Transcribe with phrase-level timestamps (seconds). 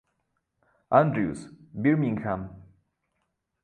[0.91, 2.49] Andrews, Birmingham.